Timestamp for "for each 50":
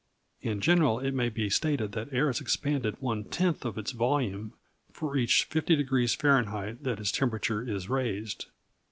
4.91-5.77